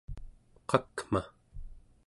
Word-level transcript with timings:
qakma 0.69 1.21